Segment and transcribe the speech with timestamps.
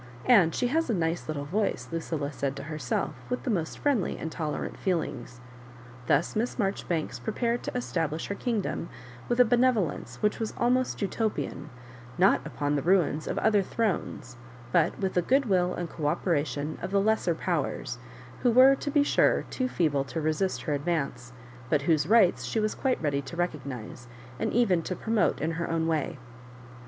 [0.25, 4.17] "And she has a nice little voice." Lucilla said to herself, with the most friendly
[4.17, 5.39] and tolerant feelings.
[6.07, 8.89] Thus Miss Marjoribanks prepared to establish her kingdom
[9.29, 11.69] with a benevolence which was almost Utopian,
[12.17, 14.37] not upon the ruins of other thrones,
[14.71, 17.99] but with the good will and co operation of the jfesser powers,
[18.41, 21.31] who were, to be sure, too feeble to resist her advance,
[21.69, 24.07] but whose rights she was quite ready to recognise,
[24.39, 26.17] and even to pro mote, in her own way.